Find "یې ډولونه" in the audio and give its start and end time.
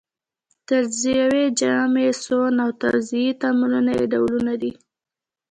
3.97-4.53